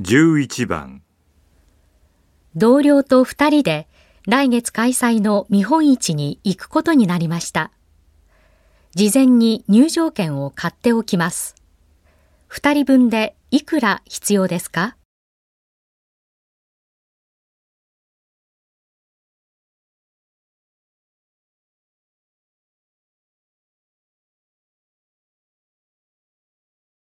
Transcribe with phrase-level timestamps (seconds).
[0.00, 1.02] 11番
[2.56, 3.86] 同僚と2人で
[4.26, 7.70] 来月開催の見本市に行くことになりました。
[8.94, 11.54] 事前に入場券を買っておきます。
[12.48, 14.96] 2人分でいくら必要ですか？